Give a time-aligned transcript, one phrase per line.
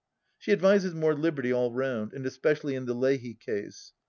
[0.39, 3.93] She advises more liberty all roimd, and especially in the Leahy case.